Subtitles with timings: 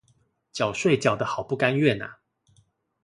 [0.51, 2.17] 繳稅繳得好不甘願啊